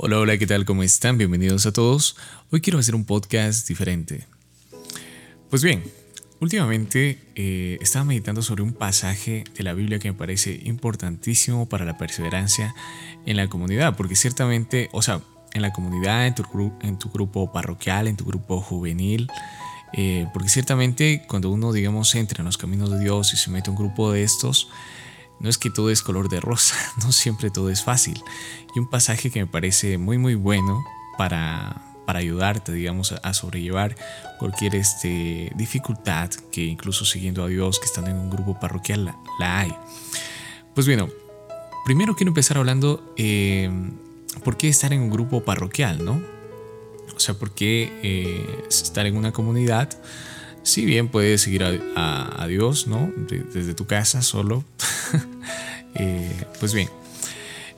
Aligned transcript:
Hola, 0.00 0.20
hola, 0.20 0.38
¿qué 0.38 0.46
tal? 0.46 0.64
¿Cómo 0.64 0.84
están? 0.84 1.18
Bienvenidos 1.18 1.66
a 1.66 1.72
todos. 1.72 2.14
Hoy 2.52 2.60
quiero 2.60 2.78
hacer 2.78 2.94
un 2.94 3.04
podcast 3.04 3.66
diferente. 3.66 4.28
Pues 5.50 5.64
bien, 5.64 5.82
últimamente 6.38 7.18
eh, 7.34 7.78
estaba 7.80 8.04
meditando 8.04 8.40
sobre 8.40 8.62
un 8.62 8.74
pasaje 8.74 9.42
de 9.56 9.64
la 9.64 9.74
Biblia 9.74 9.98
que 9.98 10.12
me 10.12 10.16
parece 10.16 10.60
importantísimo 10.62 11.68
para 11.68 11.84
la 11.84 11.98
perseverancia 11.98 12.76
en 13.26 13.36
la 13.36 13.48
comunidad, 13.48 13.96
porque 13.96 14.14
ciertamente, 14.14 14.88
o 14.92 15.02
sea, 15.02 15.20
en 15.52 15.62
la 15.62 15.72
comunidad, 15.72 16.28
en 16.28 16.36
tu, 16.36 16.44
en 16.80 16.96
tu 16.96 17.10
grupo 17.10 17.50
parroquial, 17.50 18.06
en 18.06 18.16
tu 18.16 18.24
grupo 18.24 18.60
juvenil, 18.60 19.28
eh, 19.94 20.28
porque 20.32 20.48
ciertamente 20.48 21.24
cuando 21.26 21.50
uno, 21.50 21.72
digamos, 21.72 22.14
entra 22.14 22.42
en 22.42 22.44
los 22.44 22.56
caminos 22.56 22.92
de 22.92 23.00
Dios 23.00 23.34
y 23.34 23.36
se 23.36 23.50
mete 23.50 23.68
a 23.68 23.72
un 23.72 23.76
grupo 23.76 24.12
de 24.12 24.22
estos, 24.22 24.68
no 25.40 25.48
es 25.48 25.58
que 25.58 25.70
todo 25.70 25.90
es 25.90 26.02
color 26.02 26.28
de 26.28 26.40
rosa, 26.40 26.76
no 27.04 27.12
siempre 27.12 27.50
todo 27.50 27.70
es 27.70 27.82
fácil. 27.82 28.22
Y 28.74 28.78
un 28.78 28.88
pasaje 28.88 29.30
que 29.30 29.40
me 29.40 29.46
parece 29.46 29.98
muy 29.98 30.18
muy 30.18 30.34
bueno 30.34 30.82
para, 31.16 31.82
para 32.06 32.20
ayudarte, 32.20 32.72
digamos, 32.72 33.12
a 33.12 33.34
sobrellevar 33.34 33.96
cualquier 34.38 34.74
este, 34.76 35.52
dificultad 35.56 36.30
que 36.50 36.64
incluso 36.64 37.04
siguiendo 37.04 37.44
a 37.44 37.48
Dios, 37.48 37.78
que 37.78 37.86
estando 37.86 38.10
en 38.10 38.16
un 38.16 38.30
grupo 38.30 38.58
parroquial, 38.58 39.14
la, 39.38 39.60
hay. 39.60 39.74
Pues 40.74 40.86
bueno, 40.86 41.08
primero 41.84 42.14
quiero 42.14 42.30
empezar 42.30 42.56
hablando 42.56 43.12
eh, 43.16 43.70
por 44.44 44.56
qué 44.56 44.68
estar 44.68 44.92
en 44.92 45.02
un 45.02 45.10
grupo 45.10 45.44
parroquial, 45.44 46.04
¿no? 46.04 46.22
O 47.14 47.20
sea, 47.20 47.34
por 47.34 47.54
qué 47.54 47.92
eh, 48.02 48.64
estar 48.68 49.04
en 49.06 49.16
una 49.16 49.32
comunidad 49.32 49.90
si 50.62 50.84
bien 50.84 51.08
puedes 51.08 51.42
seguir 51.42 51.64
a, 51.96 52.46
Dios, 52.48 52.86
¿no? 52.86 53.10
desde 53.16 53.74
tu 53.74 53.86
casa 53.86 54.22
solo. 54.22 54.64
Eh, 55.98 56.44
pues 56.60 56.74
bien, 56.74 56.88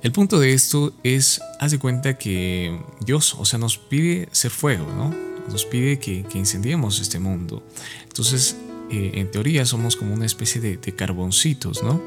el 0.02 0.12
punto 0.12 0.40
de 0.40 0.54
esto 0.54 0.94
es, 1.02 1.42
haz 1.58 1.72
de 1.72 1.78
cuenta 1.78 2.16
que 2.16 2.80
Dios, 3.04 3.34
o 3.38 3.44
sea, 3.44 3.58
nos 3.58 3.76
pide 3.76 4.28
ser 4.32 4.50
fuego, 4.50 4.86
¿no? 4.94 5.14
Nos 5.50 5.66
pide 5.66 5.98
que, 5.98 6.24
incendiemos 6.34 7.00
este 7.00 7.18
mundo. 7.18 7.62
Entonces, 8.04 8.56
eh, 8.90 9.12
en 9.14 9.30
teoría 9.30 9.66
somos 9.66 9.96
como 9.96 10.14
una 10.14 10.24
especie 10.24 10.60
de, 10.60 10.78
carboncitos, 10.94 11.82
¿no? 11.82 12.00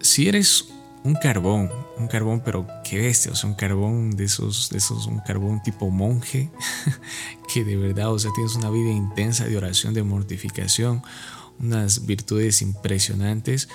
Si 0.00 0.28
eres 0.28 0.68
un 1.04 1.14
carbón, 1.14 1.70
un 1.98 2.08
carbón, 2.08 2.42
pero 2.44 2.66
qué 2.84 2.98
bestia, 2.98 3.30
o 3.30 3.36
sea, 3.36 3.48
un 3.48 3.54
carbón 3.54 4.16
de 4.16 4.24
esos, 4.24 4.70
de 4.70 4.78
esos, 4.78 5.06
un 5.06 5.20
carbón 5.20 5.62
tipo 5.62 5.88
monje, 5.88 6.50
que 7.52 7.64
de 7.64 7.76
verdad, 7.76 8.12
o 8.12 8.18
sea, 8.18 8.32
tienes 8.34 8.56
una 8.56 8.70
vida 8.70 8.90
intensa 8.90 9.44
de 9.44 9.56
oración, 9.56 9.94
de 9.94 10.02
mortificación, 10.02 11.02
unas 11.60 12.06
virtudes 12.06 12.62
impresionantes, 12.62 13.68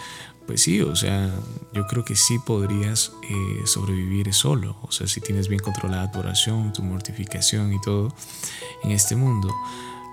pues 0.47 0.61
sí, 0.61 0.81
o 0.81 0.95
sea, 0.95 1.33
yo 1.73 1.87
creo 1.87 2.05
que 2.05 2.15
sí 2.15 2.37
podrías 2.45 3.11
eh, 3.29 3.61
sobrevivir 3.65 4.33
solo, 4.33 4.77
o 4.83 4.91
sea, 4.91 5.07
si 5.07 5.21
tienes 5.21 5.47
bien 5.47 5.61
controlada 5.61 6.11
tu 6.11 6.19
oración, 6.19 6.71
tu 6.73 6.83
mortificación 6.83 7.73
y 7.73 7.81
todo 7.81 8.13
en 8.83 8.91
este 8.91 9.15
mundo. 9.15 9.53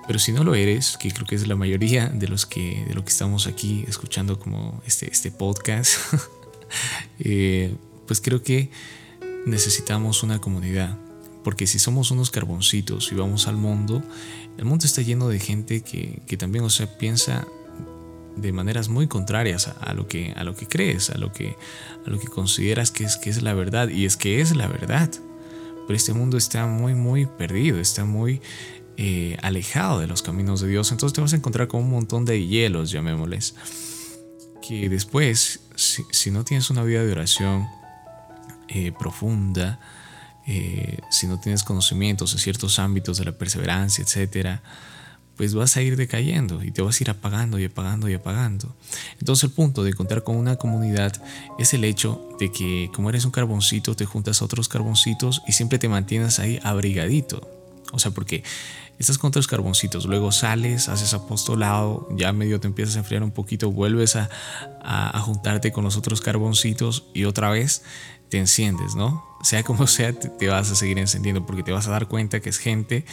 Pero 0.07 0.19
si 0.19 0.33
no 0.33 0.43
lo 0.43 0.55
eres, 0.55 0.97
que 0.97 1.11
creo 1.13 1.27
que 1.27 1.37
es 1.37 1.47
la 1.47 1.55
mayoría 1.55 2.09
de 2.09 2.27
los 2.29 2.45
que, 2.45 2.85
de 2.89 2.95
lo 2.95 3.05
que 3.05 3.11
estamos 3.11 3.47
aquí 3.47 3.85
escuchando 3.87 4.39
como 4.39 4.83
este, 4.87 5.11
este 5.11 5.31
podcast, 5.31 5.97
Eh, 7.19 7.75
pues 8.07 8.21
creo 8.21 8.43
que 8.43 8.71
necesitamos 9.47 10.23
una 10.23 10.41
comunidad. 10.41 10.99
Porque 11.45 11.67
si 11.67 11.79
somos 11.79 12.11
unos 12.11 12.31
carboncitos 12.31 13.11
y 13.11 13.17
vamos 13.17 13.49
al 13.49 13.57
mundo, 13.57 14.03
el 14.59 14.65
mundo 14.65 14.87
está 14.87 15.03
lleno 15.03 15.29
de 15.29 15.41
gente 15.41 15.81
que, 15.83 16.37
también, 16.37 16.65
o 16.65 16.71
sea, 16.71 16.99
piensa 16.99 17.47
de 18.37 18.53
maneras 18.53 18.89
muy 18.89 19.09
contrarias 19.09 19.69
a, 19.69 19.95
lo 19.95 20.09
que, 20.09 20.33
a 20.37 20.45
lo 20.45 20.55
que 20.55 20.67
crees, 20.67 21.11
a 21.11 21.19
lo 21.19 21.33
que, 21.33 21.57
a 22.07 22.11
lo 22.11 22.19
que 22.19 22.29
consideras 22.29 22.91
que 22.91 23.05
es, 23.05 23.17
que 23.17 23.31
es 23.31 23.43
la 23.43 23.55
verdad. 23.55 23.89
Y 23.89 24.07
es 24.07 24.17
que 24.17 24.41
es 24.41 24.55
la 24.57 24.67
verdad. 24.67 25.11
Pero 25.87 25.97
este 25.97 26.13
mundo 26.13 26.37
está 26.37 26.67
muy, 26.67 26.95
muy 26.95 27.27
perdido, 27.27 27.79
está 27.79 28.05
muy 28.05 28.41
eh, 28.97 29.37
alejado 29.43 30.01
de 30.01 30.07
los 30.07 30.23
caminos 30.23 30.61
de 30.61 30.69
Dios. 30.69 30.93
Entonces 30.93 31.15
te 31.15 31.21
vas 31.21 31.33
a 31.33 31.37
encontrar 31.37 31.69
con 31.69 31.83
un 31.83 31.91
montón 31.91 32.25
de 32.25 32.47
hielos, 32.47 32.91
llamémosles 32.91 33.55
que 34.63 34.89
después, 34.89 35.61
si, 35.75 36.31
no 36.31 36.45
tienes 36.45 36.71
una 36.71 36.83
vida 36.85 37.05
de 37.05 37.13
oración 37.13 37.69
eh, 38.69 38.93
profunda, 38.93 39.79
eh, 40.47 40.99
si 41.11 41.27
no 41.27 41.39
tienes 41.39 41.63
conocimientos 41.65 42.33
en 42.33 42.39
ciertos 42.39 42.79
ámbitos 42.79 43.19
de 43.19 43.27
la 43.27 43.33
perseverancia, 43.33 44.03
etcétera, 44.03 44.63
pues 45.37 45.55
vas 45.55 45.77
a 45.77 45.83
ir 45.83 45.97
decayendo 45.97 46.63
y 46.63 46.71
te 46.71 46.83
vas 46.83 47.01
a 47.01 47.05
ir 47.05 47.11
apagando 47.11 47.59
y 47.59 47.65
apagando 47.65 48.09
y 48.09 48.15
apagando. 48.15 48.75
Entonces 49.19 49.45
el 49.45 49.51
punto 49.51 49.83
de 49.83 49.95
contar 49.95 50.23
con 50.23 50.37
una 50.37 50.57
comunidad 50.57 51.23
es 51.59 51.75
el 51.75 51.85
hecho 51.85 52.29
de 52.39 52.53
que 52.53 52.91
como 52.95 53.11
eres 53.11 53.25
un 53.25 53.31
carboncito 53.31 53.97
te 53.97 54.05
juntas 54.05 54.43
a 54.43 54.45
otros 54.45 54.69
carboncitos 54.69 55.43
y 55.47 55.53
siempre 55.53 55.79
te 55.79 55.89
mantienes 55.89 56.39
ahí 56.39 56.61
abrigadito. 56.63 57.49
O 57.93 57.99
sea, 57.99 58.11
porque 58.11 58.43
estás 58.99 59.19
con 59.19 59.29
otros 59.29 59.47
carboncitos, 59.47 60.07
luego 60.07 60.33
sales, 60.33 60.89
haces 60.89 61.13
apostolado, 61.15 62.09
ya 62.17 62.33
medio 62.33 62.61
te 62.61 62.69
empiezas 62.69 62.97
a 62.97 63.01
enfriar 63.01 63.23
un 63.23 63.33
poquito, 63.33 63.71
vuelves 63.71 64.17
a, 64.17 64.31
a, 64.81 65.19
juntarte 65.21 65.73
con 65.73 65.85
los 65.85 65.97
otros 65.97 66.21
carboncitos 66.21 67.05
y 67.13 67.25
otra 67.25 67.51
vez 67.51 67.83
te 68.33 68.39
enciendes, 68.39 68.95
¿no? 68.95 69.23
Sea 69.43 69.63
como 69.63 69.87
sea, 69.87 70.19
te, 70.19 70.49
vas 70.49 70.71
a 70.71 70.75
seguir 70.75 70.99
encendiendo 70.99 71.45
porque 71.45 71.63
te 71.63 71.71
vas 71.71 71.87
a 71.87 71.91
dar 71.91 72.09
cuenta 72.09 72.41
que 72.41 72.49
es 72.49 72.57
gente 72.57 73.05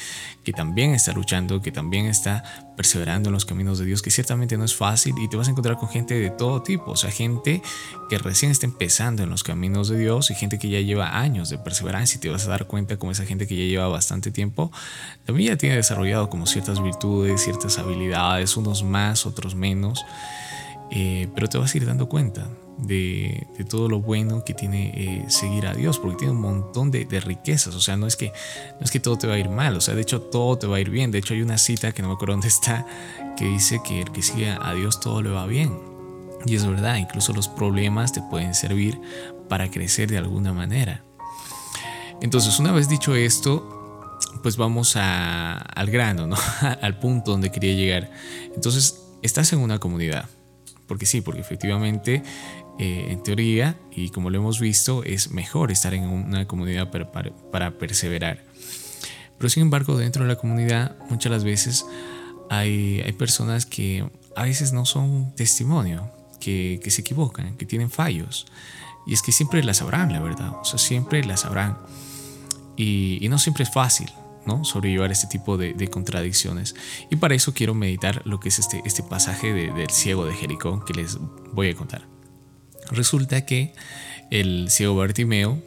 que 0.46 0.54
también 0.54 0.94
está 0.94 1.12
luchando, 1.12 1.62
que 1.62 1.74
también 1.74 2.06
está 2.06 2.72
perseverando 2.78 3.28
en 3.28 3.34
los 3.34 3.44
caminos 3.44 3.80
de 3.80 3.86
Dios, 3.86 4.02
que 4.02 4.12
ciertamente 4.12 4.58
no 4.58 4.64
es 4.64 4.74
fácil 4.74 5.16
y 5.20 5.28
te 5.28 5.36
vas 5.36 5.50
a 5.50 5.52
encontrar 5.52 5.76
con 5.76 5.90
gente 5.90 6.14
de 6.14 6.30
todo 6.30 6.64
tipo, 6.64 6.92
o 6.92 6.96
sea, 6.96 7.12
gente 7.12 7.62
que 8.10 8.18
recién 8.18 8.50
está 8.50 8.66
empezando 8.66 9.22
en 9.22 9.30
los 9.30 9.44
caminos 9.44 9.90
de 9.90 9.98
Dios 9.98 10.32
y 10.32 10.36
gente 10.36 10.58
que 10.58 10.70
ya 10.70 10.80
lleva 10.80 11.20
años 11.20 11.50
de 11.50 11.58
perseverancia 11.58 12.18
y 12.18 12.22
te 12.22 12.30
vas 12.30 12.46
a 12.46 12.52
dar 12.52 12.66
cuenta 12.68 12.96
como 12.96 13.12
esa 13.12 13.26
gente 13.26 13.46
que 13.46 13.58
ya 13.58 13.66
lleva 13.66 13.90
bastante 13.90 14.32
tiempo, 14.32 14.72
también 15.26 15.50
ya 15.50 15.58
tiene 15.58 15.76
desarrollado 15.76 16.30
como 16.30 16.46
ciertas 16.46 16.82
virtudes, 16.82 17.44
ciertas 17.44 17.78
habilidades, 17.78 18.56
unos 18.56 18.84
más, 18.84 19.26
otros 19.26 19.54
menos. 19.54 20.06
Eh, 20.92 21.28
pero 21.36 21.50
te 21.50 21.58
vas 21.58 21.74
a 21.74 21.78
ir 21.78 21.86
dando 21.86 22.08
cuenta 22.08 22.48
de, 22.82 23.48
todo 23.70 23.90
lo 23.90 24.02
bueno 24.02 24.44
que 24.44 24.54
tiene 24.54 24.92
eh, 24.96 25.26
seguir 25.30 25.68
a 25.68 25.74
Dios, 25.74 26.00
porque 26.00 26.18
tiene 26.18 26.34
un 26.34 26.42
montón 26.42 26.92
de, 26.92 27.06
riquezas, 27.20 27.76
o 27.76 27.82
sea, 27.82 27.98
no 27.98 28.08
es, 28.08 28.16
que, 28.16 28.28
no 28.80 28.86
es 28.86 28.92
que 28.92 29.00
todo 29.00 29.18
te 29.18 29.28
va 29.28 29.34
a 29.34 29.38
ir 29.38 29.50
mal, 29.50 29.76
o 29.76 29.82
sea, 29.82 29.96
de 29.96 30.02
hecho 30.02 30.22
todo 30.22 30.58
te 30.58 30.68
va 30.68 30.78
a 30.78 30.80
ir 30.80 30.90
bien, 30.90 31.12
de 31.12 31.20
hecho 31.20 31.34
hay 31.34 31.42
una 31.42 31.58
cita 31.58 31.92
que 31.92 32.02
no 32.02 32.08
me 32.08 32.14
acuerdo 32.14 32.34
dónde 32.36 32.48
está, 32.48 32.86
que 33.38 33.46
dice 33.46 33.82
que 33.84 34.02
el 34.02 34.12
que 34.12 34.22
sigue 34.22 34.50
a 34.50 34.74
Dios 34.74 35.00
todo 35.00 35.22
le 35.22 35.30
va 35.30 35.46
bien, 35.46 35.78
y 36.46 36.56
es 36.56 36.66
verdad, 36.66 36.96
incluso 36.96 37.34
los 37.34 37.48
problemas 37.48 38.14
te 38.14 38.22
pueden 38.22 38.56
servir 38.56 39.00
para 39.50 39.70
crecer 39.70 40.10
de 40.10 40.18
alguna 40.18 40.54
manera. 40.54 41.04
Entonces, 42.22 42.60
una 42.60 42.72
vez 42.72 42.88
dicho 42.88 43.14
esto, 43.16 44.18
pues 44.42 44.56
vamos 44.56 44.96
al 44.96 45.90
grano, 45.90 46.28
¿no? 46.28 46.38
al 46.82 46.98
punto 47.00 47.32
donde 47.32 47.52
quería 47.52 47.74
llegar. 47.74 48.10
Entonces, 48.56 49.04
estás 49.22 49.52
en 49.52 49.60
una 49.60 49.80
comunidad 49.80 50.30
porque 50.90 51.06
sí, 51.06 51.22
porque 51.22 51.40
efectivamente, 51.40 52.24
eh, 52.80 53.12
en 53.12 53.22
teoría, 53.22 53.78
y 53.92 54.10
como 54.10 54.30
lo 54.30 54.38
hemos 54.38 54.60
visto, 54.60 55.04
es 55.04 55.32
mejor 55.32 55.72
estar 55.72 55.94
en 55.94 56.06
una 56.06 56.48
comunidad 56.48 56.90
para, 56.90 57.78
perseverar. 57.78 58.44
Pero 59.38 59.50
sin 59.50 59.64
embargo, 59.64 59.98
dentro 59.98 60.24
de 60.24 60.30
la 60.30 60.38
comunidad, 60.38 60.98
muchas 61.10 61.32
las 61.32 61.44
veces 61.44 61.86
hay, 62.50 63.02
hay 63.02 63.12
personas 63.14 63.66
que 63.66 64.10
a 64.36 64.44
veces 64.44 64.74
no 64.74 64.86
son 64.86 65.36
testimonio, 65.36 66.12
que, 66.40 66.82
se 66.88 67.02
equivocan, 67.02 67.58
que 67.58 67.66
tienen 67.66 67.90
fallos. 67.90 68.48
Y 69.06 69.14
es 69.14 69.22
que 69.22 69.32
siempre 69.32 69.64
las 69.64 69.78
sabrán, 69.78 70.12
la 70.12 70.20
verdad. 70.20 70.54
O 70.62 70.66
sea, 70.66 70.80
siempre 70.80 71.24
las 71.24 71.42
sabrán. 71.42 71.78
y 72.78 73.28
no 73.30 73.38
siempre 73.40 73.64
es 73.64 73.72
fácil. 73.72 74.10
¿no? 74.46 74.64
sobrellevar 74.64 75.12
este 75.12 75.28
tipo 75.28 75.58
de, 75.58 75.88
contradicciones. 75.90 76.76
Y 77.10 77.18
para 77.18 77.36
eso 77.36 77.54
quiero 77.54 77.74
meditar 77.74 78.22
lo 78.26 78.40
que 78.40 78.50
es 78.50 78.60
este, 78.60 78.82
este 78.86 79.04
pasaje 79.04 79.54
del 79.54 79.90
ciego 79.90 80.26
de 80.26 80.34
Jericó 80.34 80.84
que 80.86 80.94
les 80.94 81.18
voy 81.54 81.70
a 81.70 81.76
contar. 81.76 82.19
Resulta 82.90 83.46
que 83.46 83.74
el 84.32 84.70
ciego 84.70 84.96
Bartimeo, 84.96 85.62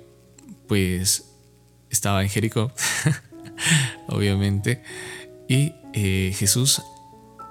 pues 0.69 1.25
estaba 1.91 2.23
en 2.23 2.29
Jericó, 2.29 2.73
obviamente, 4.09 4.83
y 5.49 5.73
eh, 5.93 6.35
Jesús 6.37 6.83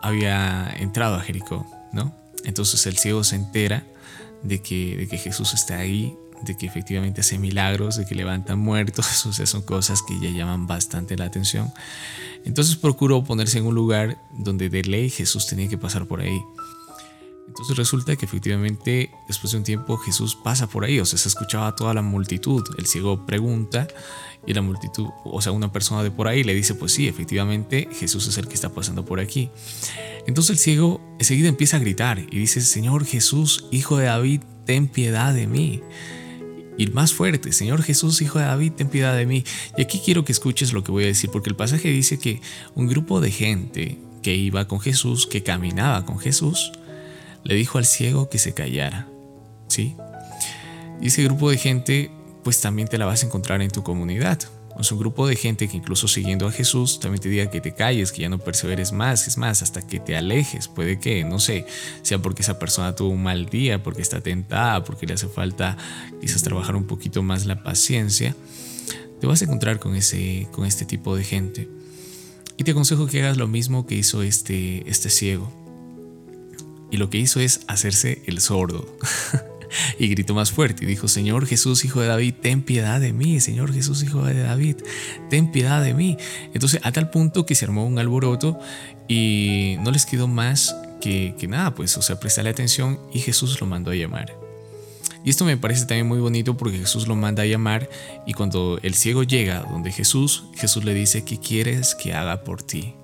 había 0.02 0.74
entrado 0.80 1.16
a 1.16 1.22
Jericó, 1.22 1.66
¿no? 1.94 2.16
Entonces 2.44 2.86
el 2.88 2.98
ciego 2.98 3.24
se 3.24 3.36
entera 3.36 3.84
de 4.44 4.62
que, 4.62 4.98
de 4.98 5.08
que 5.08 5.18
Jesús 5.18 5.54
está 5.54 5.78
ahí 5.78 6.18
de 6.42 6.58
que 6.58 6.66
efectivamente 6.66 7.22
hace 7.22 7.38
milagros, 7.38 7.98
de 7.98 8.06
que 8.06 8.16
levanta 8.16 8.56
muertos, 8.56 9.26
o 9.26 9.34
sea, 9.34 9.46
son 9.46 9.62
cosas 9.62 10.02
que 10.02 10.20
ya 10.20 10.30
llaman 10.30 10.68
bastante 10.68 11.18
la 11.18 11.26
atención. 11.26 11.72
Entonces 12.44 12.76
procuró 12.76 13.24
ponerse 13.24 13.60
en 13.60 13.66
un 13.66 13.76
lugar 13.76 14.18
donde 14.32 14.70
de 14.70 14.84
ley 14.84 15.10
Jesús 15.10 15.48
tenía 15.48 15.68
que 15.68 15.78
pasar 15.78 16.08
por 16.08 16.22
ahí. 16.22 16.42
Entonces 17.52 17.76
resulta 17.76 18.16
que 18.16 18.26
efectivamente 18.26 19.12
después 19.28 19.52
de 19.52 19.58
un 19.58 19.66
tiempo 19.66 19.98
Jesús 19.98 20.38
pasa 20.42 20.68
por 20.68 20.86
ahí, 20.86 21.02
o 21.02 21.06
sea, 21.06 21.20
se 21.20 21.28
escuchaba 21.28 21.76
toda 21.76 21.94
la 21.94 22.02
multitud. 22.02 22.64
El 22.78 22.86
ciego 22.86 23.26
pregunta 23.26 23.90
y 24.48 24.54
la 24.54 24.62
multitud, 24.62 25.10
o 25.26 25.42
sea, 25.42 25.52
una 25.52 25.70
persona 25.70 26.02
de 26.02 26.12
por 26.12 26.30
ahí 26.30 26.46
le 26.46 26.54
dice, 26.54 26.76
pues 26.76 26.94
sí, 26.94 27.10
efectivamente 27.10 27.90
Jesús 27.92 28.26
es 28.28 28.38
el 28.38 28.48
que 28.48 28.54
está 28.54 28.70
pasando 28.70 29.04
por 29.04 29.20
aquí. 29.20 29.50
Entonces 30.28 30.52
el 30.52 30.58
ciego 30.60 31.02
enseguida 31.20 31.50
empieza 31.50 31.76
a 31.76 31.82
gritar 31.82 32.20
y 32.20 32.38
dice, 32.38 32.62
Señor 32.62 33.04
Jesús, 33.04 33.66
Hijo 33.70 33.98
de 33.98 34.06
David, 34.06 34.44
ten 34.66 34.88
piedad 34.88 35.34
de 35.34 35.46
mí. 35.46 35.82
Y 36.78 36.88
más 36.88 37.14
fuerte, 37.14 37.52
Señor 37.52 37.84
Jesús, 37.84 38.22
Hijo 38.22 38.40
de 38.40 38.46
David, 38.46 38.72
ten 38.78 38.88
piedad 38.88 39.14
de 39.14 39.26
mí. 39.26 39.44
Y 39.78 39.82
aquí 39.82 40.00
quiero 40.00 40.24
que 40.24 40.32
escuches 40.32 40.72
lo 40.72 40.86
que 40.86 40.94
voy 40.94 41.04
a 41.04 41.08
decir, 41.08 41.30
porque 41.30 41.50
el 41.50 41.58
pasaje 41.58 41.90
dice 41.90 42.18
que 42.18 42.42
un 42.76 42.88
grupo 42.88 43.20
de 43.20 43.30
gente 43.30 44.00
que 44.24 44.36
iba 44.36 44.70
con 44.70 44.80
Jesús, 44.80 45.28
que 45.28 45.44
caminaba 45.44 46.06
con 46.06 46.18
Jesús, 46.18 46.72
le 47.44 47.56
dijo 47.56 47.78
al 47.78 47.86
ciego 47.86 48.30
que 48.30 48.40
se 48.40 48.54
callara. 48.54 49.08
¿Sí? 49.68 49.96
Y 51.02 51.08
ese 51.08 51.24
grupo 51.24 51.50
de 51.50 51.58
gente, 51.58 52.12
pues 52.44 52.62
también 52.62 52.88
te 52.88 52.98
la 52.98 53.06
vas 53.06 53.24
a 53.24 53.26
encontrar 53.26 53.62
en 53.62 53.72
tu 53.72 53.84
comunidad. 53.84 54.40
Es 54.80 54.92
un 54.92 55.00
grupo 55.00 55.28
de 55.28 55.36
gente 55.36 55.68
que 55.68 55.78
incluso 55.78 56.08
siguiendo 56.08 56.48
a 56.48 56.52
Jesús 56.52 57.00
también 57.00 57.22
te 57.22 57.30
diga 57.30 57.50
que 57.50 57.62
te 57.62 57.74
calles, 57.74 58.12
que 58.12 58.22
ya 58.22 58.30
no 58.30 58.40
perseveres 58.40 58.92
más, 58.92 59.28
es 59.28 59.38
más, 59.38 59.62
hasta 59.62 59.86
que 59.86 60.00
te 60.00 60.16
alejes. 60.16 60.68
Puede 60.68 61.00
que, 61.00 61.24
no 61.24 61.40
sé, 61.40 61.66
sea 62.02 62.20
porque 62.20 62.42
esa 62.42 62.58
persona 62.58 62.96
tuvo 62.96 63.10
un 63.10 63.22
mal 63.22 63.48
día, 63.48 63.84
porque 63.84 64.02
está 64.02 64.22
tentada, 64.22 64.84
porque 64.84 65.06
le 65.06 65.14
hace 65.14 65.28
falta 65.28 65.78
quizás 66.20 66.42
trabajar 66.44 66.76
un 66.76 66.86
poquito 66.86 67.22
más 67.22 67.46
la 67.46 67.64
paciencia. 67.64 68.36
Te 69.20 69.28
vas 69.28 69.42
a 69.42 69.46
encontrar 69.46 69.80
con, 69.80 69.96
ese, 69.96 70.48
con 70.52 70.66
este 70.66 70.86
tipo 70.86 71.16
de 71.16 71.24
gente. 71.24 71.70
Y 72.58 72.64
te 72.64 72.72
aconsejo 72.72 73.08
que 73.08 73.22
hagas 73.22 73.38
lo 73.38 73.48
mismo 73.48 73.86
que 73.86 73.96
hizo 73.96 74.24
este, 74.24 74.90
este 74.90 75.10
ciego. 75.10 75.61
Y 76.92 76.98
lo 76.98 77.10
que 77.10 77.18
hizo 77.18 77.40
es 77.40 77.62
hacerse 77.68 78.22
el 78.26 78.42
sordo. 78.42 78.86
y 80.00 80.08
gritó 80.08 80.34
más 80.34 80.52
fuerte 80.52 80.84
y 80.84 80.88
dijo, 80.88 81.08
Señor 81.08 81.46
Jesús, 81.46 81.86
hijo 81.86 82.02
de 82.02 82.08
David, 82.08 82.36
ten 82.42 82.62
piedad 82.62 83.00
de 83.00 83.14
mí, 83.14 83.40
Señor 83.40 83.74
Jesús, 83.74 84.04
hijo 84.04 84.24
de 84.24 84.42
David, 84.42 84.78
ten 85.30 85.52
piedad 85.52 85.82
de 85.84 85.94
mí. 85.94 86.18
Entonces, 86.54 86.82
a 86.84 86.92
tal 86.92 87.10
punto 87.10 87.46
que 87.46 87.56
se 87.56 87.66
armó 87.66 87.86
un 87.86 88.00
alboroto 88.00 88.60
y 89.08 89.78
no 89.82 89.92
les 89.92 90.06
quedó 90.06 90.28
más 90.28 90.76
que, 91.00 91.36
que 91.40 91.48
nada, 91.48 91.74
pues, 91.74 91.98
o 91.98 92.02
sea, 92.02 92.20
prestarle 92.20 92.50
atención 92.50 93.00
y 93.14 93.20
Jesús 93.20 93.60
lo 93.60 93.68
mandó 93.68 93.92
a 93.92 93.96
llamar. 93.96 94.38
Y 95.24 95.30
esto 95.30 95.46
me 95.46 95.56
parece 95.56 95.86
también 95.86 96.08
muy 96.08 96.20
bonito 96.20 96.58
porque 96.58 96.80
Jesús 96.80 97.08
lo 97.08 97.16
manda 97.16 97.44
a 97.44 97.46
llamar 97.46 97.90
y 98.26 98.34
cuando 98.34 98.80
el 98.82 98.96
ciego 98.96 99.24
llega 99.24 99.62
donde 99.70 99.92
Jesús, 99.92 100.46
Jesús 100.56 100.84
le 100.84 100.96
dice, 100.96 101.24
¿qué 101.24 101.40
quieres 101.40 101.94
que 101.94 102.14
haga 102.14 102.44
por 102.44 102.64
ti? 102.64 102.96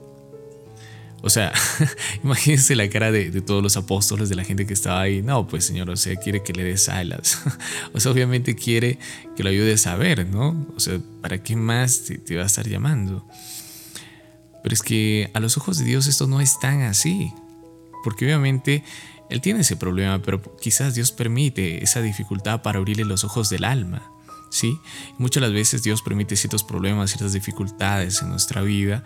O 1.21 1.29
sea, 1.29 1.51
imagínense 2.23 2.75
la 2.75 2.89
cara 2.89 3.11
de, 3.11 3.41
todos 3.41 3.63
los 3.63 3.75
apóstoles, 3.75 4.29
de 4.29 4.35
la 4.35 4.43
gente 4.43 4.67
que 4.67 4.73
estaba 4.73 5.01
ahí. 5.01 5.21
No, 5.21 5.47
pues 5.47 5.65
Señor, 5.65 5.89
o 5.89 5.95
sea, 5.95 6.15
quiere 6.15 6.43
que 6.43 6.53
le 6.53 6.63
des 6.63 6.89
alas. 6.89 7.39
o 7.93 7.99
sea, 7.99 8.11
obviamente 8.11 8.55
quiere 8.55 8.99
que 9.35 9.43
lo 9.43 9.49
ayude 9.49 9.73
a 9.73 9.77
saber, 9.77 10.27
¿no? 10.27 10.67
O 10.75 10.79
sea, 10.79 10.99
¿para 11.21 11.41
qué 11.41 11.55
más 11.55 12.03
te, 12.03 12.35
va 12.35 12.43
a 12.43 12.45
estar 12.45 12.67
llamando? 12.67 13.27
Pero 14.63 14.73
es 14.73 14.81
que 14.81 15.31
a 15.33 15.39
los 15.39 15.57
ojos 15.57 15.79
de 15.79 15.85
Dios 15.85 16.07
esto 16.07 16.27
no 16.27 16.39
es 16.39 16.59
tan 16.59 16.81
así. 16.81 17.33
Porque 18.03 18.25
obviamente 18.25 18.83
Él 19.29 19.41
tiene 19.41 19.61
ese 19.61 19.75
problema, 19.75 20.21
pero 20.21 20.41
quizás 20.57 20.93
Dios 20.93 21.11
permite 21.11 21.83
esa 21.83 22.01
dificultad 22.01 22.61
para 22.61 22.77
abrirle 22.77 23.05
los 23.05 23.23
ojos 23.23 23.49
del 23.49 23.63
alma. 23.63 24.11
¿Sí? 24.49 24.79
Muchas 25.17 25.41
las 25.41 25.51
veces 25.51 25.83
Dios 25.83 26.01
permite 26.01 26.37
ciertos 26.37 26.63
problemas, 26.63 27.09
ciertas 27.09 27.33
dificultades 27.33 28.21
en 28.21 28.29
nuestra 28.29 28.61
vida 28.61 29.03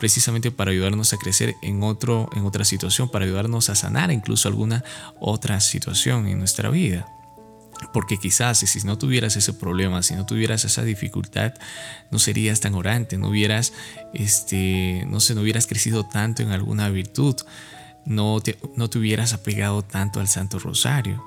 precisamente 0.00 0.50
para 0.50 0.72
ayudarnos 0.72 1.12
a 1.12 1.18
crecer 1.18 1.54
en, 1.62 1.82
otro, 1.84 2.28
en 2.34 2.44
otra 2.44 2.64
situación, 2.64 3.10
para 3.10 3.26
ayudarnos 3.26 3.68
a 3.68 3.76
sanar 3.76 4.10
incluso 4.10 4.48
alguna 4.48 4.82
otra 5.20 5.60
situación 5.60 6.26
en 6.26 6.38
nuestra 6.38 6.70
vida. 6.70 7.06
Porque 7.92 8.16
quizás 8.18 8.58
si 8.58 8.86
no 8.86 8.98
tuvieras 8.98 9.36
ese 9.36 9.52
problema, 9.52 10.02
si 10.02 10.14
no 10.14 10.26
tuvieras 10.26 10.64
esa 10.64 10.82
dificultad, 10.82 11.54
no 12.10 12.18
serías 12.18 12.60
tan 12.60 12.74
orante, 12.74 13.16
no 13.16 13.28
hubieras, 13.28 13.72
este, 14.12 15.04
no 15.06 15.20
sé, 15.20 15.34
no 15.34 15.42
hubieras 15.42 15.66
crecido 15.66 16.04
tanto 16.04 16.42
en 16.42 16.50
alguna 16.50 16.88
virtud, 16.88 17.36
no 18.04 18.40
te, 18.40 18.58
no 18.76 18.86
hubieras 18.86 19.34
apegado 19.34 19.82
tanto 19.82 20.20
al 20.20 20.28
Santo 20.28 20.58
Rosario. 20.58 21.22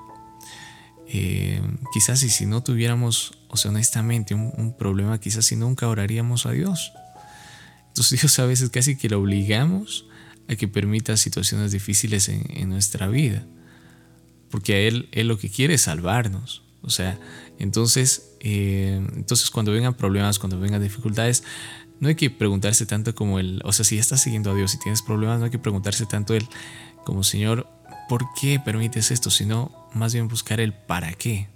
Eh, 1.08 1.62
quizás 1.94 2.20
si 2.20 2.46
no 2.48 2.64
tuviéramos, 2.64 3.38
o 3.50 3.58
sea, 3.58 3.70
honestamente, 3.70 4.34
un, 4.34 4.52
un 4.58 4.76
problema, 4.76 5.20
quizás 5.20 5.46
si 5.46 5.56
nunca 5.56 5.88
oraríamos 5.88 6.48
a 6.48 6.52
Dios. 6.52 6.92
Entonces 7.94 8.22
Dios 8.22 8.40
a 8.40 8.48
veces 8.48 8.72
casi 8.72 8.96
que 8.96 9.08
lo 9.08 9.20
obligamos 9.20 10.08
a 10.50 10.56
que 10.56 10.68
permita 10.68 11.16
situaciones 11.16 11.72
difíciles 11.72 12.28
en, 12.28 12.68
nuestra 12.68 13.08
vida. 13.08 13.46
Porque 14.50 14.74
a 14.74 14.80
Él, 14.80 15.10
Él 15.12 15.28
lo 15.28 15.38
que 15.38 15.50
quiere 15.50 15.76
es 15.76 15.84
salvarnos. 15.84 16.64
O 16.82 16.90
sea, 16.90 17.20
entonces, 17.60 18.32
eh, 18.40 19.00
entonces 19.16 19.52
cuando 19.52 19.72
vengan 19.72 19.94
problemas, 19.94 20.40
cuando 20.40 20.60
vengan 20.60 20.82
dificultades, 20.82 21.44
no 22.00 22.08
hay 22.08 22.16
que 22.16 22.32
preguntarse 22.32 22.88
tanto 22.88 23.14
como 23.14 23.38
el, 23.38 23.62
o 23.64 23.72
sea, 23.72 23.86
si 23.86 24.00
estás 24.00 24.24
siguiendo 24.24 24.50
a 24.50 24.56
Dios 24.56 24.74
y 24.74 24.80
tienes 24.80 25.04
problemas, 25.04 25.38
no 25.38 25.46
hay 25.46 25.52
que 25.52 25.60
preguntarse 25.60 26.08
tanto 26.08 26.34
el, 26.34 26.48
como 27.06 27.24
Señor, 27.24 27.70
¿por 28.10 28.26
qué 28.34 28.60
permites 28.60 29.12
esto? 29.12 29.30
Sino 29.30 29.72
más 29.94 30.16
bien 30.16 30.28
buscar 30.28 30.60
el 30.60 30.74
para 30.74 31.14
qué. 31.14 31.48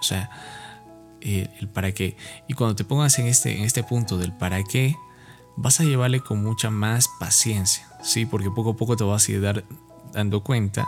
O 0.00 0.02
sea, 0.02 0.30
el, 1.20 1.48
el 1.60 1.68
para 1.68 1.92
qué. 1.92 2.16
Y 2.48 2.54
cuando 2.54 2.74
te 2.74 2.82
pongas 2.82 3.20
en 3.20 3.28
este, 3.28 3.56
en 3.56 3.62
este 3.62 3.84
punto 3.84 4.18
del 4.18 4.32
para 4.32 4.64
qué, 4.64 4.96
vas 5.56 5.80
a 5.80 5.84
llevarle 5.84 6.20
con 6.20 6.42
mucha 6.42 6.70
más 6.70 7.08
paciencia, 7.18 7.88
¿sí? 8.02 8.26
Porque 8.26 8.50
poco 8.50 8.70
a 8.70 8.76
poco 8.76 8.96
te 8.96 9.04
vas 9.04 9.28
a 9.28 9.32
ir 9.32 9.64
dando 10.12 10.42
cuenta 10.42 10.86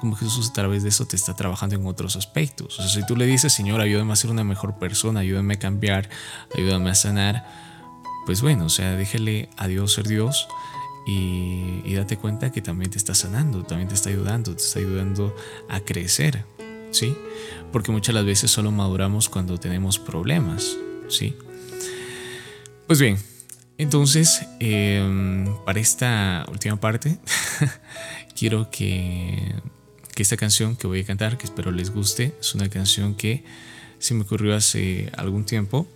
como 0.00 0.16
Jesús 0.16 0.50
a 0.50 0.52
través 0.52 0.82
de 0.82 0.88
eso 0.88 1.06
te 1.06 1.14
está 1.14 1.36
trabajando 1.36 1.76
en 1.76 1.86
otros 1.86 2.16
aspectos. 2.16 2.78
O 2.78 2.82
sea, 2.82 2.90
si 2.90 3.06
tú 3.06 3.14
le 3.14 3.24
dices, 3.24 3.52
Señor, 3.52 3.80
ayúdame 3.80 4.12
a 4.12 4.16
ser 4.16 4.30
una 4.30 4.42
mejor 4.42 4.74
persona, 4.74 5.20
ayúdame 5.20 5.54
a 5.54 5.58
cambiar, 5.60 6.10
ayúdame 6.56 6.90
a 6.90 6.94
sanar, 6.96 7.46
pues 8.26 8.42
bueno, 8.42 8.64
o 8.64 8.68
sea, 8.68 8.96
déjale 8.96 9.48
a 9.56 9.68
Dios 9.68 9.92
ser 9.92 10.08
Dios 10.08 10.48
y, 11.06 11.82
y 11.84 11.94
date 11.94 12.16
cuenta 12.16 12.50
que 12.50 12.60
también 12.60 12.90
te 12.90 12.98
está 12.98 13.14
sanando, 13.14 13.62
también 13.62 13.88
te 13.88 13.94
está 13.94 14.10
ayudando, 14.10 14.56
te 14.56 14.62
está 14.62 14.80
ayudando 14.80 15.36
a 15.68 15.78
crecer, 15.78 16.46
¿sí? 16.90 17.16
Porque 17.70 17.92
muchas 17.92 18.12
las 18.12 18.24
veces 18.24 18.50
solo 18.50 18.72
maduramos 18.72 19.28
cuando 19.28 19.58
tenemos 19.58 20.00
problemas, 20.00 20.76
¿sí? 21.08 21.36
Pues 22.88 23.00
bien, 23.00 23.18
entonces, 23.78 24.46
em, 24.60 25.46
para 25.64 25.80
esta 25.80 26.44
última 26.50 26.78
parte, 26.78 27.18
quiero 28.38 28.70
que, 28.70 29.54
esta 30.16 30.36
canción 30.36 30.76
que 30.76 30.86
voy 30.86 31.00
a 31.00 31.04
cantar, 31.04 31.36
que 31.36 31.46
espero 31.46 31.72
les 31.72 31.90
guste, 31.90 32.32
es 32.40 32.54
una 32.54 32.68
canción 32.68 33.16
que 33.16 33.44
se 33.98 34.14
me 34.14 34.22
ocurrió 34.22 34.54
hace 34.54 35.10
algún 35.16 35.44
tiempo. 35.44 35.88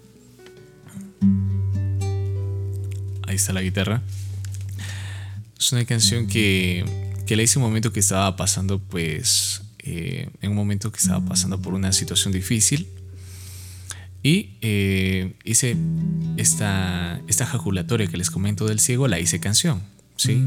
Ahí 3.29 3.37
está 3.37 3.53
la 3.53 3.63
guitarra. 3.63 4.03
Es 5.57 5.71
una 5.71 5.85
canción 5.85 6.27
que, 6.27 6.85
que 7.25 7.37
la 7.37 7.45
hice 7.45 7.61
un 7.61 7.67
momento 7.67 7.93
que 7.93 8.01
estaba 8.01 8.35
pasando, 8.35 8.81
pues, 8.81 9.63
eh, 9.79 10.29
en 10.43 10.51
un 10.51 10.57
momento 10.57 10.91
que 10.91 10.99
estaba 10.99 11.25
pasando 11.25 11.63
por 11.63 11.73
una 11.73 11.93
situación 11.93 12.33
difícil 12.33 12.89
y 14.27 14.57
eh, 14.61 15.35
hice 15.45 15.77
esta, 16.37 17.21
esta 17.29 17.47
jaculatoria 17.47 18.09
que 18.09 18.17
les 18.17 18.29
comento 18.29 18.67
del 18.67 18.81
ciego, 18.81 19.07
la 19.07 19.21
hice 19.21 19.39
canción, 19.39 19.85
¿sí? 20.17 20.43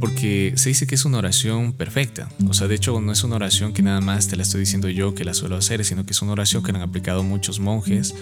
Porque 0.00 0.52
se 0.56 0.68
dice 0.68 0.86
que 0.86 0.94
es 0.94 1.04
una 1.04 1.18
oración 1.18 1.72
perfecta. 1.72 2.28
O 2.48 2.54
sea, 2.54 2.68
de 2.68 2.74
hecho 2.74 3.00
no 3.00 3.12
es 3.12 3.24
una 3.24 3.36
oración 3.36 3.72
que 3.72 3.82
nada 3.82 4.00
más 4.00 4.28
te 4.28 4.36
la 4.36 4.42
estoy 4.42 4.60
diciendo 4.60 4.88
yo 4.88 5.14
que 5.14 5.24
la 5.24 5.34
suelo 5.34 5.56
hacer, 5.56 5.84
sino 5.84 6.06
que 6.06 6.12
es 6.12 6.22
una 6.22 6.32
oración 6.32 6.62
que 6.62 6.70
han 6.70 6.80
aplicado 6.80 7.22
muchos 7.22 7.60
monjes. 7.60 8.14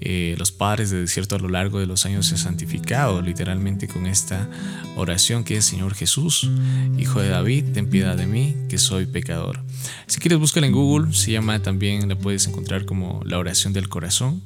Eh, 0.00 0.34
los 0.38 0.52
padres 0.52 0.90
de 0.90 1.00
desierto 1.00 1.36
a 1.36 1.38
lo 1.38 1.48
largo 1.48 1.80
de 1.80 1.86
los 1.86 2.04
años 2.04 2.26
se 2.26 2.34
han 2.34 2.38
santificado 2.38 3.22
literalmente 3.22 3.88
con 3.88 4.06
esta 4.06 4.46
oración 4.94 5.42
que 5.42 5.56
es 5.56 5.64
Señor 5.64 5.94
Jesús, 5.94 6.50
Hijo 6.98 7.22
de 7.22 7.30
David, 7.30 7.64
ten 7.72 7.88
piedad 7.88 8.14
de 8.14 8.26
mí, 8.26 8.54
que 8.68 8.76
soy 8.76 9.06
pecador. 9.06 9.62
Si 10.06 10.20
quieres 10.20 10.38
búscala 10.38 10.66
en 10.66 10.74
Google, 10.74 11.14
se 11.14 11.32
llama 11.32 11.60
también, 11.62 12.08
la 12.08 12.18
puedes 12.18 12.46
encontrar 12.46 12.84
como 12.84 13.22
la 13.24 13.38
oración 13.38 13.72
del 13.72 13.88
corazón. 13.88 14.42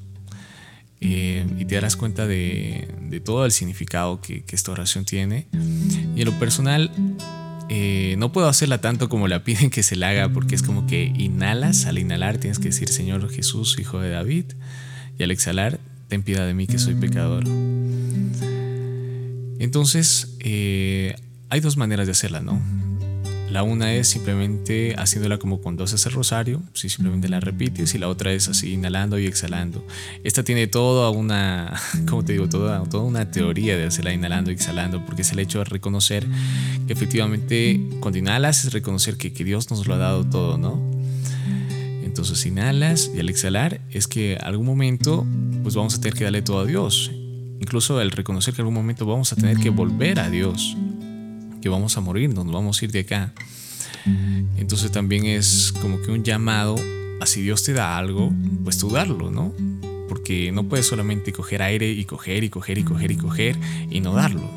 Eh, 1.02 1.46
y 1.58 1.64
te 1.64 1.76
darás 1.76 1.96
cuenta 1.96 2.26
de, 2.26 3.22
todo 3.24 3.46
el 3.46 3.52
significado 3.52 4.20
que, 4.20 4.44
esta 4.50 4.72
oración 4.72 5.04
tiene. 5.04 5.46
Y 6.14 6.20
en 6.20 6.24
lo 6.24 6.38
personal, 6.38 6.90
eh, 7.68 8.16
no 8.18 8.32
puedo 8.32 8.48
hacerla 8.48 8.80
tanto 8.80 9.08
como 9.08 9.28
la 9.28 9.44
piden 9.44 9.70
que 9.70 9.82
se 9.82 9.96
la 9.96 10.10
haga, 10.10 10.28
porque 10.28 10.54
es 10.54 10.62
como 10.62 10.86
que 10.86 11.04
inhalas, 11.04 11.86
al 11.86 11.98
inhalar 11.98 12.38
tienes 12.38 12.58
que 12.58 12.66
decir 12.66 12.88
Señor 12.88 13.30
Jesús, 13.30 13.78
Hijo 13.78 14.00
de 14.00 14.10
David, 14.10 14.44
y 15.18 15.22
al 15.22 15.30
exhalar, 15.30 15.80
ten 16.08 16.22
piedad 16.22 16.46
de 16.46 16.54
mí 16.54 16.66
que 16.66 16.78
soy 16.78 16.94
pecador. 16.94 17.44
Entonces, 19.58 20.36
eh, 20.40 21.14
hay 21.48 21.60
dos 21.60 21.76
maneras 21.76 22.06
de 22.06 22.12
hacerla, 22.12 22.40
¿no? 22.40 22.60
La 23.50 23.64
una 23.64 23.92
es 23.94 24.06
simplemente 24.06 24.94
haciéndola 24.96 25.38
como 25.38 25.60
cuando 25.60 25.82
haces 25.82 26.06
el 26.06 26.12
rosario, 26.12 26.62
si 26.72 26.88
simplemente 26.88 27.28
la 27.28 27.40
repites, 27.40 27.96
y 27.96 27.98
la 27.98 28.08
otra 28.08 28.32
es 28.32 28.48
así, 28.48 28.72
inhalando 28.72 29.18
y 29.18 29.26
exhalando. 29.26 29.84
Esta 30.22 30.44
tiene 30.44 30.68
toda 30.68 31.10
una, 31.10 31.74
como 32.08 32.24
te 32.24 32.32
digo, 32.32 32.48
toda, 32.48 32.80
toda 32.84 33.02
una 33.02 33.32
teoría 33.32 33.76
de 33.76 33.86
hacerla 33.86 34.12
inhalando 34.12 34.52
y 34.52 34.54
exhalando, 34.54 35.04
porque 35.04 35.22
es 35.22 35.32
el 35.32 35.40
hecho 35.40 35.58
de 35.58 35.64
reconocer 35.64 36.28
que 36.86 36.92
efectivamente 36.92 37.80
cuando 37.98 38.18
inhalas 38.18 38.64
es 38.64 38.72
reconocer 38.72 39.16
que, 39.16 39.32
que 39.32 39.42
Dios 39.42 39.68
nos 39.68 39.84
lo 39.88 39.94
ha 39.94 39.98
dado 39.98 40.24
todo, 40.24 40.56
¿no? 40.56 40.80
Entonces 42.04 42.46
inhalas 42.46 43.10
y 43.12 43.18
al 43.18 43.28
exhalar 43.28 43.80
es 43.90 44.06
que 44.06 44.36
algún 44.40 44.66
momento 44.66 45.26
pues 45.62 45.74
vamos 45.74 45.96
a 45.96 46.00
tener 46.00 46.14
que 46.16 46.24
darle 46.24 46.42
todo 46.42 46.60
a 46.60 46.66
Dios. 46.66 47.10
Incluso 47.60 48.00
el 48.00 48.12
reconocer 48.12 48.54
que 48.54 48.62
algún 48.62 48.74
momento 48.74 49.06
vamos 49.06 49.32
a 49.32 49.36
tener 49.36 49.58
que 49.58 49.70
volver 49.70 50.20
a 50.20 50.30
Dios 50.30 50.76
que 51.60 51.68
vamos 51.68 51.96
a 51.96 52.00
morir, 52.00 52.32
nos 52.34 52.46
vamos 52.50 52.80
a 52.80 52.84
ir 52.84 52.92
de 52.92 53.00
acá. 53.00 53.32
Entonces 54.56 54.90
también 54.90 55.26
es 55.26 55.72
como 55.80 56.00
que 56.00 56.10
un 56.10 56.24
llamado 56.24 56.76
así 57.20 57.42
Dios 57.42 57.62
te 57.62 57.72
da 57.72 57.96
algo, 57.96 58.32
pues 58.64 58.78
tú 58.78 58.90
darlo, 58.90 59.30
¿no? 59.30 59.52
Porque 60.08 60.50
no 60.52 60.64
puedes 60.64 60.86
solamente 60.86 61.32
coger 61.32 61.62
aire 61.62 61.90
y 61.90 62.04
coger 62.04 62.42
y 62.44 62.50
coger 62.50 62.78
y 62.78 62.82
coger 62.82 63.10
y 63.10 63.16
coger 63.16 63.56
y 63.90 64.00
no 64.00 64.14
darlo. 64.14 64.50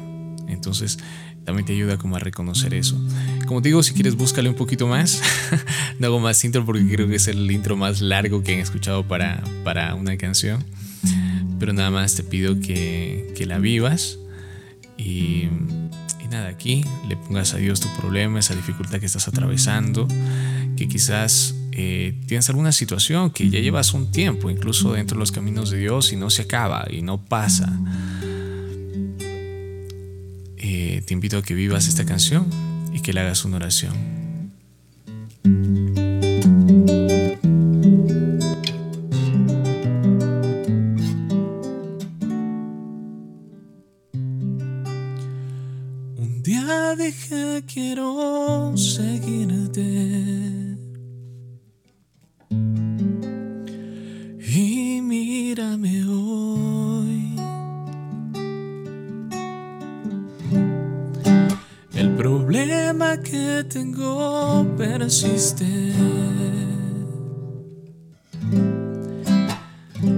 Entonces, 0.47 0.97
también 1.43 1.65
te 1.65 1.73
ayuda 1.73 1.97
como 1.97 2.15
a 2.15 2.19
reconocer 2.19 2.73
eso. 2.73 2.99
Como 3.47 3.61
te 3.61 3.69
digo, 3.69 3.83
si 3.83 3.93
quieres 3.93 4.15
búscale 4.15 4.49
un 4.49 4.55
poquito 4.55 4.87
más. 4.87 5.21
no 5.99 6.07
hago 6.07 6.19
más 6.19 6.43
intro 6.43 6.65
porque 6.65 6.87
creo 6.87 7.07
que 7.07 7.15
es 7.15 7.27
el 7.27 7.49
intro 7.51 7.75
más 7.75 8.01
largo 8.01 8.43
que 8.43 8.55
he 8.55 8.59
escuchado 8.61 9.07
para, 9.07 9.43
para 9.63 9.93
una 9.95 10.17
canción. 10.17 10.63
Pero 11.59 11.73
nada 11.73 11.91
más 11.91 12.15
te 12.15 12.23
pido 12.23 12.59
que, 12.59 13.33
que 13.35 13.45
la 13.45 13.59
vivas 13.59 14.17
y, 14.97 15.49
nada, 16.33 16.49
aquí 16.49 16.83
le 17.07 17.15
pongas 17.15 17.53
a 17.53 17.57
Dios 17.57 17.79
tu 17.79 17.87
problema, 17.95 18.39
esa 18.39 18.55
dificultad 18.55 18.99
que 18.99 19.05
estás 19.05 19.27
atravesando, 19.27 20.07
que 20.75 20.87
quizás 20.87 21.55
eh, 21.71 22.19
tienes 22.27 22.49
alguna 22.49 22.71
situación 22.71 23.29
que 23.29 23.49
ya 23.49 23.59
llevas 23.59 23.93
un 23.93 24.11
tiempo, 24.11 24.49
incluso 24.49 24.93
dentro 24.93 25.15
de 25.15 25.19
los 25.19 25.31
caminos 25.31 25.69
de 25.69 25.77
Dios, 25.77 26.11
y 26.11 26.15
no 26.15 26.29
se 26.29 26.41
acaba 26.41 26.85
y 26.89 27.03
no 27.03 27.23
pasa. 27.23 27.71
Eh, 30.57 31.03
te 31.05 31.13
invito 31.13 31.37
a 31.37 31.43
que 31.43 31.53
vivas 31.53 31.87
esta 31.87 32.03
canción 32.03 32.47
y 32.91 33.01
que 33.01 33.13
le 33.13 33.19
hagas 33.19 33.45
una 33.45 33.57
oración. 33.57 33.93
Quiero 47.67 48.75
seguirte. 48.75 50.33
Que 63.21 63.63
tengo 63.69 64.65
persiste. 64.75 65.93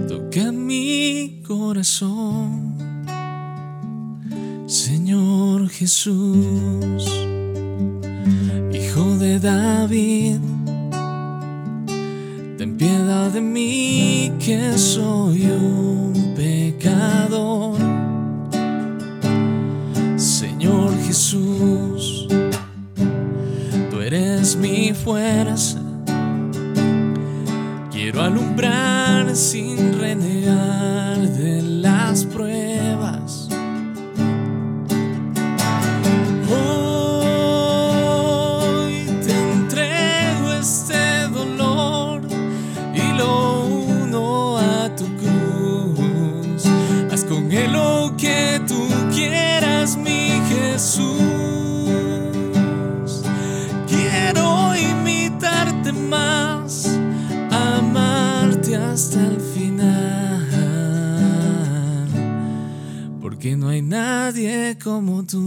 Toca 0.07 0.51
mi 0.53 1.43
corazón, 1.45 2.77
Señor 4.65 5.24
Jesús, 5.69 7.03
Hijo 8.73 9.17
de 9.17 9.39
David. 9.39 10.39
Ten 12.57 12.77
piedad 12.77 13.31
de 13.31 13.41
mí 13.41 14.31
que 14.39 14.77
soy 14.77 15.45
un 15.45 16.33
pecador. 16.35 17.77
Señor 20.17 20.91
Jesús, 21.05 22.27
eres 24.05 24.55
mi 24.55 24.93
fuerza. 24.93 25.79
Quiero 27.91 28.21
alumbrar 28.21 29.35
sin 29.35 29.99
renegar 29.99 30.34
como 64.85 65.25
tú. 65.25 65.41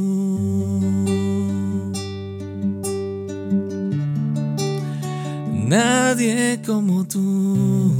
Nadie 5.54 6.61
como 6.66 7.07
tú. 7.07 7.95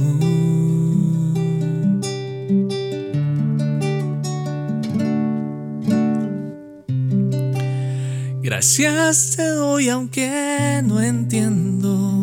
Gracias 8.43 9.37
te 9.37 9.47
doy 9.47 9.87
aunque 9.87 10.81
no 10.83 10.99
entiendo 10.99 12.19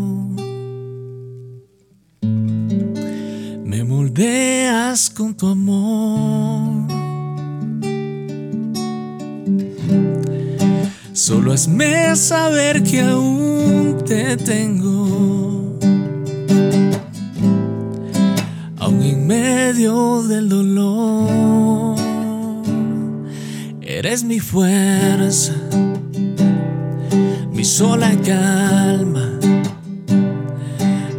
Veas 4.16 5.10
con 5.10 5.36
tu 5.36 5.46
amor. 5.46 6.15
Solo 11.46 11.54
hazme 11.54 12.16
saber 12.16 12.82
que 12.82 13.02
aún 13.02 13.98
te 14.04 14.36
tengo, 14.36 15.78
aún 18.78 19.00
en 19.00 19.28
medio 19.28 20.24
del 20.24 20.48
dolor. 20.48 21.96
Eres 23.80 24.24
mi 24.24 24.40
fuerza, 24.40 25.54
mi 27.52 27.64
sola 27.64 28.10
calma, 28.24 29.38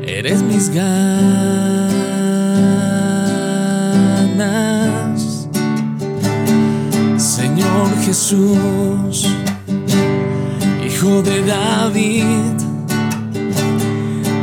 eres 0.05 0.41
mis 0.41 0.67
ganas 0.67 1.37
Jesús, 8.07 9.27
Hijo 10.99 11.21
de 11.21 11.43
David, 11.43 12.57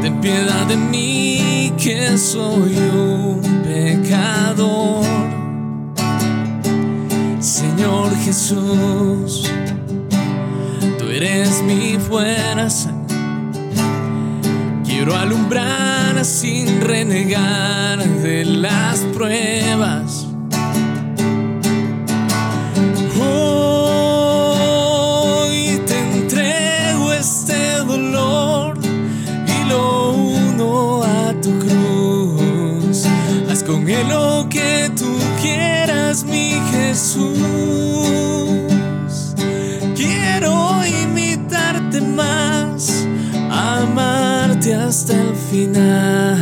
ten 0.02 0.20
piedad 0.20 0.64
de 0.68 0.76
mí 0.76 1.72
que 1.76 2.16
soy 2.16 2.76
un 2.76 3.42
pecador. 3.64 5.04
Señor 7.40 8.16
Jesús, 8.18 9.50
tú 10.96 11.06
eres 11.06 11.60
mi 11.64 11.98
fuerza. 11.98 12.92
Quiero 14.84 15.16
alumbrar 15.16 16.24
sin 16.24 16.80
renegar 16.82 17.98
de 18.22 18.44
las 18.44 19.00
pruebas 19.12 20.13
Quiero 39.94 40.84
imitarte 40.84 42.00
más, 42.00 43.06
amarte 43.50 44.74
hasta 44.74 45.12
el 45.12 45.34
final. 45.50 46.36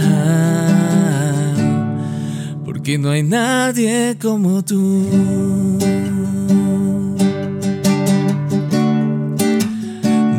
Porque 2.65 2.99
no 2.99 3.11
hay 3.11 3.23
nadie 3.23 4.17
como 4.21 4.63
tú. 4.63 5.09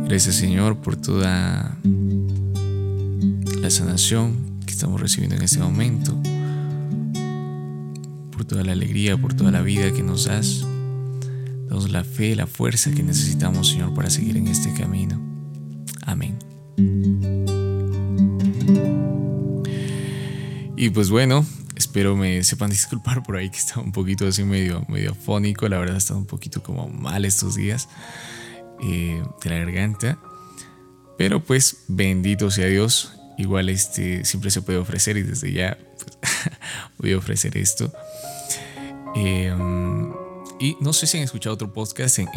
Gracias 0.08 0.36
Señor 0.36 0.78
por 0.78 0.96
toda 0.96 1.76
la 3.62 3.70
sanación 3.72 4.36
que 4.64 4.74
estamos 4.74 5.02
recibiendo 5.02 5.38
en 5.38 5.42
este 5.42 5.58
momento, 5.58 6.16
por 8.32 8.46
toda 8.46 8.64
la 8.64 8.74
alegría, 8.74 9.18
por 9.18 9.34
toda 9.34 9.50
la 9.50 9.64
vida 9.64 9.92
que 9.92 10.04
nos 10.04 10.26
das. 10.26 10.68
Danos 11.68 11.90
la 11.90 12.04
fe, 12.04 12.36
la 12.36 12.46
fuerza 12.46 12.92
que 12.92 13.02
necesitamos, 13.02 13.70
Señor, 13.70 13.96
para 13.96 14.12
seguir 14.12 14.38
en 14.38 14.48
este 14.48 14.72
camino. 14.74 15.20
Amén. 16.06 16.38
Y 20.78 20.92
pues 20.92 21.10
bueno, 21.10 21.44
espero 21.80 22.16
me 22.16 22.44
sepan 22.44 22.70
disculpar 22.80 23.24
por 23.24 23.38
ahí 23.38 23.50
que 23.50 23.58
estaba 23.58 23.82
un 23.82 23.92
poquito 23.92 24.28
así 24.28 24.44
medio, 24.44 24.86
medio 24.88 25.16
fónico. 25.16 25.68
La 25.68 25.80
verdad, 25.80 25.96
ha 25.96 25.98
estado 25.98 26.20
un 26.20 26.28
poquito 26.28 26.62
como 26.62 26.88
mal 26.88 27.26
estos 27.26 27.56
días 27.56 27.90
eh, 28.84 29.24
de 29.44 29.50
la 29.50 29.58
garganta. 29.58 30.20
Pero 31.18 31.44
pues 31.44 31.86
bendito 31.88 32.52
sea 32.52 32.68
Dios. 32.68 33.14
Igual 33.38 33.70
este 33.70 34.26
siempre 34.26 34.52
se 34.52 34.62
puede 34.62 34.78
ofrecer 34.78 35.18
y 35.18 35.24
desde 35.24 35.52
ya 35.52 35.78
pues, 35.98 36.18
voy 37.00 37.14
a 37.14 37.18
ofrecer 37.18 37.58
esto. 37.58 37.92
Eh, 39.16 39.52
y 40.60 40.76
no 40.82 40.92
sé 40.92 41.08
si 41.08 41.18
han 41.18 41.24
escuchado 41.24 41.54
otro 41.54 41.72
podcast 41.72 42.20
en, 42.20 42.28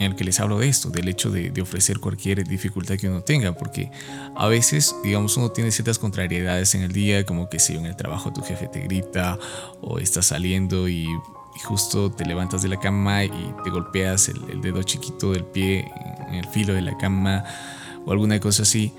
el 0.00 0.16
que 0.16 0.24
les 0.24 0.40
hablo 0.40 0.58
de 0.58 0.68
esto, 0.68 0.90
del 0.90 1.08
hecho 1.08 1.30
de, 1.30 1.52
ofrecer 1.62 2.00
cualquier 2.00 2.46
dificultad 2.46 2.96
que 2.96 3.08
uno 3.08 3.22
tenga, 3.22 3.52
porque 3.52 3.90
a 4.34 4.48
veces, 4.48 4.96
digamos, 5.04 5.36
uno 5.36 5.52
tiene 5.52 5.70
ciertas 5.70 5.98
contrariedades 5.98 6.74
en 6.74 6.82
el 6.82 6.92
día, 6.92 7.24
como 7.24 7.48
que 7.48 7.60
si 7.60 7.76
en 7.76 7.86
el 7.86 7.94
trabajo 7.94 8.32
tu 8.32 8.42
jefe 8.42 8.66
te 8.66 8.80
grita 8.80 9.38
o 9.80 9.98
estás 9.98 10.26
saliendo 10.26 10.88
y, 10.88 11.06
justo 11.64 12.10
te 12.10 12.24
levantas 12.24 12.62
de 12.62 12.68
la 12.68 12.80
cama 12.80 13.22
y 13.22 13.54
te 13.64 13.70
golpeas 13.70 14.30
el, 14.30 14.62
dedo 14.62 14.82
chiquito 14.82 15.32
del 15.32 15.44
pie 15.44 15.92
en 16.28 16.36
el 16.36 16.48
filo 16.48 16.72
de 16.72 16.80
la 16.80 16.96
cama 16.96 17.44
o 18.06 18.12
alguna 18.12 18.40
cosa 18.40 18.62
así. 18.62 18.94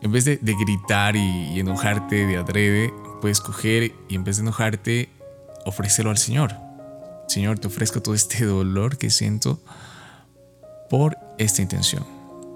En 0.00 0.10
vez 0.10 0.24
de, 0.24 0.38
gritar 0.42 1.16
y, 1.16 1.52
y 1.52 1.60
enojarte 1.60 2.26
de 2.26 2.38
adrede, 2.38 2.94
puedes 3.20 3.40
coger 3.40 3.94
y 4.08 4.14
en 4.14 4.24
vez 4.24 4.38
de 4.38 4.42
enojarte, 4.42 5.10
ofrecerlo 5.66 6.10
al 6.10 6.18
Señor 6.18 6.71
Señor, 7.28 7.58
te 7.58 7.68
ofrezco 7.68 8.02
todo 8.02 8.14
este 8.14 8.44
dolor 8.44 8.98
que 8.98 9.10
siento 9.10 9.60
por 10.90 11.16
esta 11.38 11.62
intención, 11.62 12.04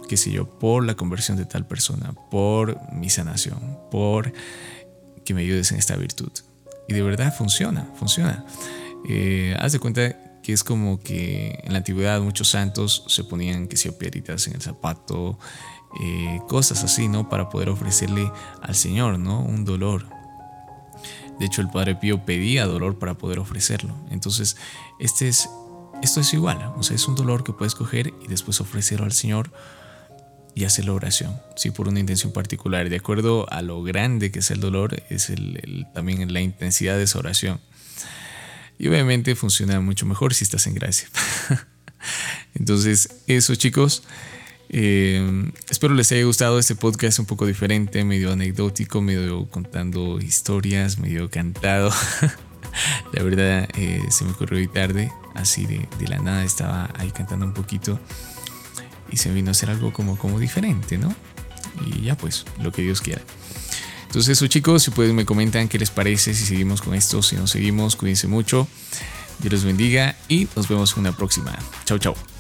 qué 0.09 0.17
sé 0.17 0.31
yo, 0.31 0.47
por 0.59 0.85
la 0.85 0.95
conversión 0.95 1.37
de 1.37 1.47
tal 1.47 1.67
persona, 1.67 2.13
por 2.31 2.79
mi 2.93 3.09
sanación, 3.09 3.79
por 3.91 4.33
que 5.25 5.35
me 5.35 5.43
ayudes 5.43 5.73
en 5.73 5.79
esta 5.79 5.97
virtud. 5.97 6.31
Y 6.89 6.95
de 6.95 7.03
verdad 7.03 7.35
funciona, 7.35 7.89
funciona. 7.97 8.45
Eh, 9.09 9.57
haz 9.59 9.73
de 9.73 9.79
cuenta 9.79 10.17
que 10.43 10.53
es 10.53 10.63
como 10.63 11.01
que 11.01 11.59
en 11.65 11.73
la 11.73 11.79
antigüedad 11.79 12.21
muchos 12.21 12.51
santos 12.51 13.05
se 13.09 13.25
ponían, 13.25 13.67
que 13.67 13.77
sé 13.77 13.91
piedritas 13.93 14.47
en 14.47 14.55
el 14.55 14.63
zapato, 14.63 15.39
eh, 16.01 16.41
cosas 16.49 16.85
así, 16.85 17.09
¿no? 17.09 17.29
Para 17.29 17.49
poder 17.49 17.69
ofrecerle 17.69 18.31
al 18.63 18.75
Señor, 18.75 19.19
¿no? 19.19 19.41
Un 19.41 19.65
dolor, 19.65 20.07
de 21.39 21.47
hecho, 21.47 21.61
el 21.61 21.69
Padre 21.69 21.97
Pío 21.97 22.25
pedía 22.25 22.67
dolor 22.67 22.99
para 22.99 23.15
poder 23.15 23.39
ofrecerlo. 23.39 23.95
Entonces, 24.11 24.57
este 24.99 25.29
es, 25.29 25.49
esto 26.03 26.21
es 26.21 26.33
igual. 26.33 26.73
O 26.77 26.83
sea, 26.83 26.97
es 26.97 27.07
un 27.09 27.15
dolor 27.15 27.45
que 27.45 27.53
puedes 27.53 27.75
coger 27.75 28.15
y 28.25 28.29
después 28.29 28.61
ofrecerlo 28.61 29.05
al 29.05 29.13
Señor 29.13 29.53
y 30.55 30.65
hacer 30.65 30.87
la 30.87 30.95
oración, 30.95 31.39
sí, 31.55 31.71
por 31.71 31.89
una 31.89 32.01
intención 32.01 32.33
particular. 32.33 32.89
De 32.89 32.97
acuerdo 32.97 33.47
a 33.53 33.61
lo 33.61 33.83
grande 33.83 34.31
que 34.31 34.39
es 34.39 34.51
el 34.51 34.61
dolor, 34.61 35.03
es 35.11 35.29
el, 35.29 35.87
también 35.93 36.33
la 36.33 36.41
intensidad 36.41 36.97
de 36.97 37.03
esa 37.03 37.19
oración. 37.19 37.61
Y 38.79 38.89
obviamente 38.89 39.35
funciona 39.35 39.81
mucho 39.81 40.07
mejor 40.07 40.33
si 40.33 40.45
estás 40.45 40.67
en 40.67 40.75
gracia. 40.75 41.09
Entonces, 42.55 43.11
eso 43.27 43.55
chicos. 43.55 44.03
Eh, 44.69 45.53
espero 45.71 45.95
les 45.95 46.11
haya 46.13 46.25
gustado 46.25 46.59
este 46.59 46.75
podcast 46.75 47.19
un 47.19 47.27
poco 47.27 47.47
diferente, 47.47 48.05
medio 48.05 48.33
anecdótico, 48.33 49.01
medio 49.01 49.47
contando 49.47 50.21
historias, 50.21 50.99
medio 50.99 51.31
cantado. 51.31 51.91
la 53.13 53.23
verdad 53.23 53.69
eh, 53.77 54.03
se 54.11 54.25
me 54.25 54.33
ocurrió 54.33 54.59
hoy 54.59 54.69
tarde, 54.69 55.11
así 55.35 55.67
de, 55.67 55.89
la 56.09 56.19
nada 56.19 56.45
estaba 56.45 56.91
ahí 56.97 57.11
cantando 57.11 57.47
un 57.47 57.55
poquito 57.55 57.99
y 59.11 59.19
se 59.19 59.33
vino 59.33 59.51
a 59.51 59.53
hacer 59.53 59.71
algo 59.71 59.93
como, 59.93 60.19
como 60.19 60.41
diferente, 60.41 60.99
¿no? 60.99 61.15
Y 61.87 62.03
ya 62.03 62.17
pues, 62.17 62.45
lo 62.61 62.73
que 62.73 62.83
Dios 62.83 63.01
quiera. 63.01 63.23
Entonces 64.07 64.37
eso 64.37 64.47
chicos, 64.47 64.83
si 64.83 64.91
pueden 64.91 65.15
me 65.15 65.25
comentan 65.25 65.69
qué 65.69 65.79
les 65.79 65.91
parece, 65.91 66.35
si 66.35 66.47
seguimos 66.47 66.81
con 66.81 66.95
esto, 66.95 67.23
si 67.23 67.37
no 67.37 67.47
seguimos, 67.47 67.97
cuídense 67.97 68.29
mucho. 68.29 68.67
Dios 69.39 69.53
los 69.53 69.65
bendiga 69.65 70.17
y 70.29 70.49
nos 70.57 70.69
vemos 70.69 70.93
en 70.95 71.01
una 71.01 71.13
próxima. 71.13 71.57
Chao, 71.85 71.99
chao. 71.99 72.36